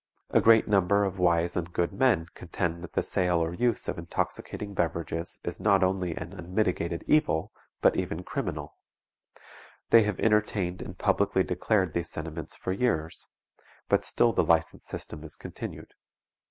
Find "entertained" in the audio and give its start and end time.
10.19-10.81